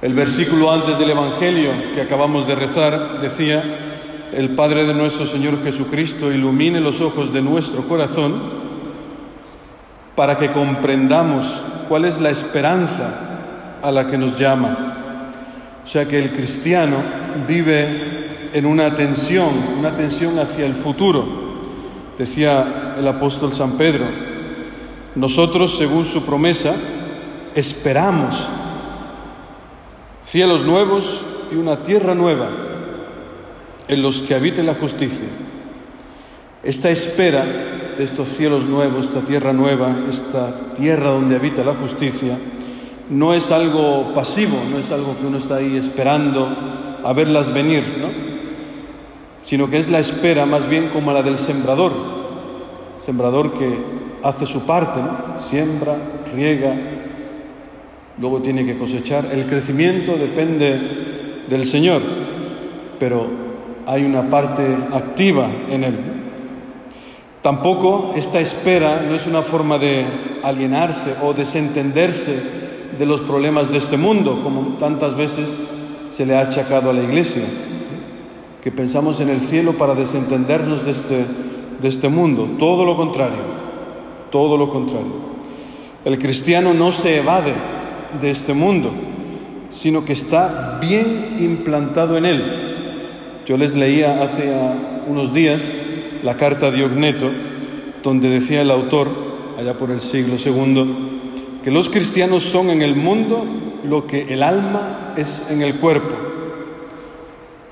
[0.00, 3.64] El versículo antes del Evangelio que acabamos de rezar decía,
[4.32, 8.40] el Padre de nuestro Señor Jesucristo ilumine los ojos de nuestro corazón
[10.14, 15.32] para que comprendamos cuál es la esperanza a la que nos llama.
[15.82, 16.98] O sea que el cristiano
[17.48, 19.48] vive en una tensión,
[19.80, 21.26] una tensión hacia el futuro.
[22.16, 24.04] Decía el apóstol San Pedro,
[25.16, 26.74] nosotros, según su promesa,
[27.56, 28.48] esperamos
[30.28, 32.50] cielos nuevos y una tierra nueva
[33.88, 35.26] en los que habite la justicia.
[36.62, 37.44] Esta espera
[37.96, 42.36] de estos cielos nuevos, esta tierra nueva, esta tierra donde habita la justicia,
[43.08, 46.46] no es algo pasivo, no es algo que uno está ahí esperando
[47.02, 48.28] a verlas venir, ¿no?
[49.40, 51.92] sino que es la espera más bien como la del sembrador,
[53.00, 53.78] sembrador que
[54.22, 55.00] hace su parte,
[55.36, 55.96] siembra,
[56.34, 56.76] riega,
[58.20, 59.28] luego tiene que cosechar.
[59.32, 62.02] El crecimiento depende del Señor,
[62.98, 63.26] pero
[63.86, 65.98] hay una parte activa en él.
[67.42, 70.04] Tampoco esta espera no es una forma de
[70.42, 72.38] alienarse o desentenderse
[72.98, 75.60] de los problemas de este mundo, como tantas veces
[76.08, 77.44] se le ha achacado a la Iglesia,
[78.62, 81.24] que pensamos en el cielo para desentendernos de este,
[81.80, 82.56] de este mundo.
[82.58, 83.44] Todo lo contrario,
[84.30, 85.28] todo lo contrario.
[86.04, 87.54] El cristiano no se evade
[88.20, 88.92] de este mundo,
[89.70, 92.68] sino que está bien implantado en él.
[93.46, 94.52] Yo les leía hace
[95.06, 95.74] unos días
[96.22, 97.30] la carta de Ogneto,
[98.02, 99.08] donde decía el autor,
[99.58, 103.44] allá por el siglo II, que los cristianos son en el mundo
[103.84, 106.14] lo que el alma es en el cuerpo.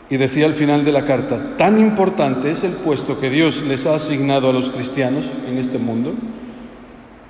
[0.09, 3.87] Y decía al final de la carta, tan importante es el puesto que Dios les
[3.87, 6.15] ha asignado a los cristianos en este mundo,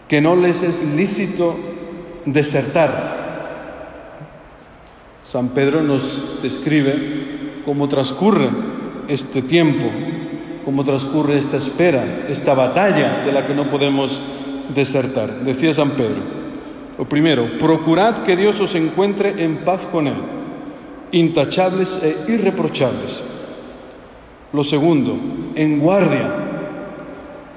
[0.09, 1.57] que no les es lícito
[2.27, 3.25] desertar.
[5.23, 8.51] San Pedro nos describe cómo transcurre
[9.09, 9.87] este tiempo,
[10.65, 14.23] cómo transcurre esta espera, esta batalla de la que no podemos
[14.75, 15.41] desertar.
[15.41, 16.23] Decía San Pedro,
[16.99, 20.17] lo primero, procurad que Dios os encuentre en paz con Él,
[21.13, 23.23] intachables e irreprochables.
[24.53, 25.19] Lo segundo,
[25.55, 26.33] en guardia,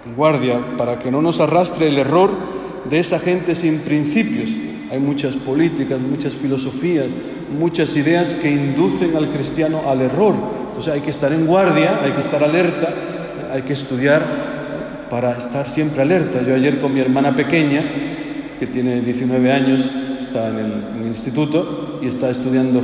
[0.06, 2.59] en guardia para que no nos arrastre el error
[2.90, 4.50] de esa gente sin principios.
[4.92, 7.12] Hay muchas políticas, muchas filosofías,
[7.58, 10.36] muchas ideas que inducen al cristiano al error.
[10.70, 12.94] Entonces hay que estar en guardia, hay que estar alerta,
[13.52, 16.42] hay que estudiar para estar siempre alerta.
[16.42, 17.84] Yo ayer con mi hermana pequeña
[18.60, 22.84] que tiene 19 años, está en el, instituto y está estudiando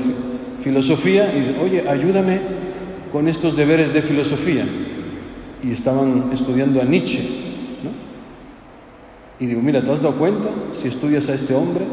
[0.60, 2.40] filosofía y dice, oye, ayúdame
[3.12, 4.66] con estos deberes de filosofía.
[5.62, 7.45] Y estaban estudiando a Nietzsche.
[9.40, 10.50] Y digo, mira, ¿te has dado cuenta?
[10.72, 11.86] Si estudias a este hombre,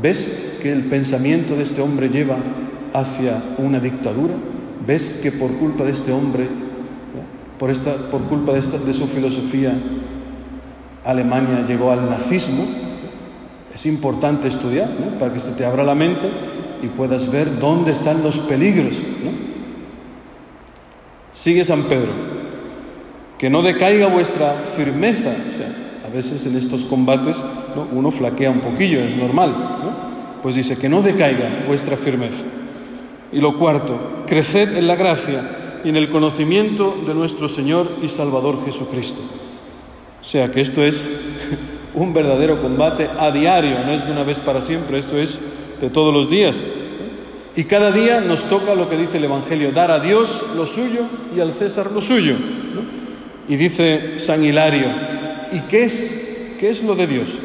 [0.00, 2.36] ¿ves que el pensamiento de este hombre lleva
[2.92, 4.34] hacia una dictadura?
[4.86, 6.46] ¿Ves que por culpa de este hombre,
[7.58, 9.76] por, esta, por culpa de, esta, de su filosofía,
[11.04, 12.64] Alemania llegó al nazismo?
[13.74, 14.88] Es importante estudiar
[15.18, 16.30] para que se te abra la mente
[16.80, 18.94] y puedas ver dónde están los peligros.
[21.32, 22.12] Sigue San Pedro,
[23.36, 25.34] que no decaiga vuestra firmeza.
[26.14, 27.44] Veces en estos combates
[27.92, 30.38] uno flaquea un poquillo, es normal.
[30.42, 32.44] Pues dice que no decaiga vuestra firmeza.
[33.32, 38.08] Y lo cuarto, creced en la gracia y en el conocimiento de nuestro Señor y
[38.08, 39.20] Salvador Jesucristo.
[40.20, 41.12] O sea que esto es
[41.94, 45.40] un verdadero combate a diario, no es de una vez para siempre, esto es
[45.80, 46.64] de todos los días.
[47.56, 51.02] Y cada día nos toca lo que dice el Evangelio, dar a Dios lo suyo
[51.36, 52.36] y al César lo suyo.
[53.48, 55.13] Y dice San Hilario,
[55.52, 57.38] ¿y qué es, qué es lo de Dios?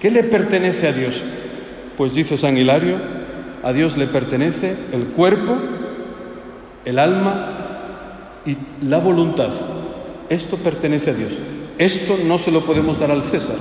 [0.00, 1.22] ¿Qué le pertenece a Dios?
[1.96, 2.96] Pues dice San Hilario,
[3.62, 5.56] a Dios le pertenece el cuerpo,
[6.84, 7.84] el alma
[8.44, 9.50] y la voluntad.
[10.28, 11.34] Esto pertenece a Dios.
[11.78, 13.56] Esto no se lo podemos dar al César.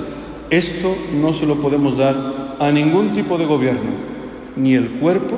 [0.49, 3.91] Esto no se lo podemos dar a ningún tipo de gobierno,
[4.55, 5.37] ni el cuerpo,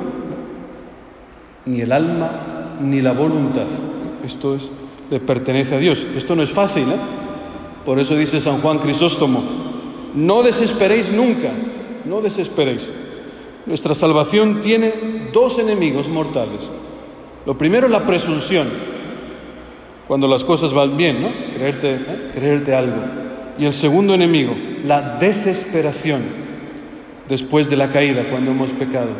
[1.66, 3.66] ni el alma, ni la voluntad.
[4.24, 4.70] Esto es,
[5.10, 6.06] le pertenece a Dios.
[6.16, 7.23] Esto no es fácil, ¿eh?
[7.84, 9.42] Por eso dice San Juan Crisóstomo,
[10.14, 11.50] no desesperéis nunca,
[12.04, 12.92] no desesperéis.
[13.66, 16.70] Nuestra salvación tiene dos enemigos mortales.
[17.46, 18.68] Lo primero, la presunción,
[20.06, 21.30] cuando las cosas van bien, ¿no?
[21.54, 22.30] Creerte, ¿eh?
[22.32, 23.02] creerte algo.
[23.58, 24.54] Y el segundo enemigo,
[24.84, 26.22] la desesperación
[27.28, 29.10] después de la caída, cuando hemos pecado.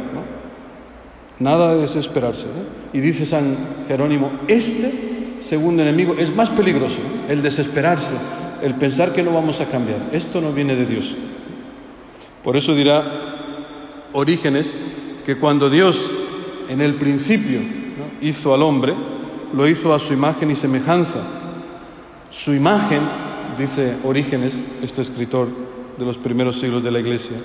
[1.38, 2.46] Nada de desesperarse.
[2.92, 3.56] Y dice San
[3.88, 4.92] Jerónimo, este
[5.40, 8.14] segundo enemigo es más peligroso, el desesperarse,
[8.64, 10.08] el pensar que no vamos a cambiar.
[10.12, 11.14] Esto no viene de Dios.
[12.42, 13.04] Por eso dirá
[14.14, 14.74] Orígenes
[15.24, 16.14] que cuando Dios
[16.68, 17.60] en el principio
[18.22, 18.94] hizo al hombre,
[19.52, 21.20] lo hizo a su imagen y semejanza.
[22.30, 23.02] Su imagen,
[23.58, 25.48] dice Orígenes, este escritor
[25.98, 27.36] de los primeros siglos de la Iglesia,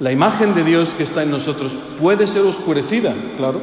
[0.00, 3.60] la imagen de Dios que está en nosotros puede ser oscurecida, claro,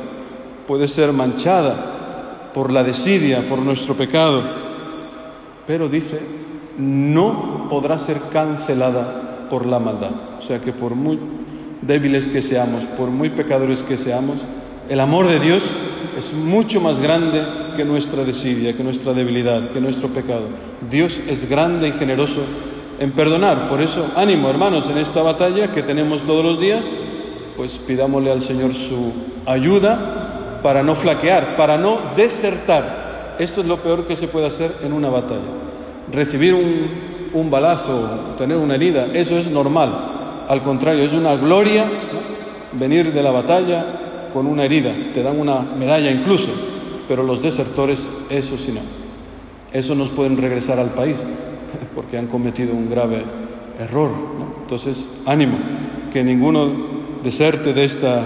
[0.67, 4.41] puede ser manchada por la desidia, por nuestro pecado,
[5.67, 6.40] pero dice,
[6.81, 10.11] no podrá ser cancelada por la maldad.
[10.39, 11.19] O sea que por muy
[11.81, 14.41] débiles que seamos, por muy pecadores que seamos,
[14.89, 15.63] el amor de Dios
[16.17, 17.43] es mucho más grande
[17.75, 20.47] que nuestra desidia, que nuestra debilidad, que nuestro pecado.
[20.89, 22.41] Dios es grande y generoso
[22.99, 23.69] en perdonar.
[23.69, 26.89] Por eso, ánimo hermanos, en esta batalla que tenemos todos los días,
[27.55, 29.13] pues pidámosle al Señor su
[29.45, 33.35] ayuda para no flaquear, para no desertar.
[33.39, 35.70] Esto es lo peor que se puede hacer en una batalla.
[36.11, 40.45] Recibir un, balazo, tener una herida, eso es normal.
[40.47, 41.85] Al contrario, es una gloria
[42.73, 44.93] venir de la batalla con una herida.
[45.13, 46.51] Te dan una medalla incluso,
[47.07, 48.81] pero los desertores, eso sí no.
[49.71, 51.25] Eso nos pueden regresar al país
[51.95, 53.23] porque han cometido un grave
[53.79, 54.11] error.
[54.61, 55.57] Entonces, ánimo,
[56.11, 56.69] que ninguno
[57.23, 58.25] deserte de esta,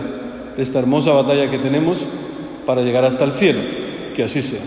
[0.55, 2.07] de esta hermosa batalla que tenemos
[2.65, 3.61] para llegar hasta el cielo.
[4.15, 4.61] Que así sea.